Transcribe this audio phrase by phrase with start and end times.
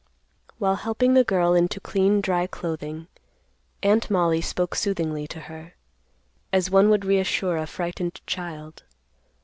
[0.57, 3.05] While helping the girl into clean, dry clothing,
[3.83, 5.75] Aunt Mollie spoke soothingly to her,
[6.51, 8.81] as one would reassure a frightened child.